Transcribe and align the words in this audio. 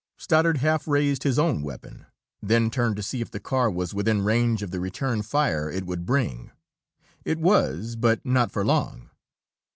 Stoddard 0.17 0.57
half 0.57 0.87
raised 0.87 1.21
his 1.21 1.37
own 1.37 1.61
weapon, 1.61 2.07
then 2.41 2.71
turned 2.71 2.95
to 2.95 3.03
see 3.03 3.21
if 3.21 3.29
the 3.29 3.39
car 3.39 3.69
was 3.69 3.93
within 3.93 4.23
range 4.23 4.63
of 4.63 4.71
the 4.71 4.79
return 4.79 5.21
fire 5.21 5.69
it 5.69 5.85
would 5.85 6.07
bring. 6.07 6.49
It 7.23 7.37
was 7.37 7.95
but 7.95 8.25
not 8.25 8.49
for 8.51 8.65
long. 8.65 9.11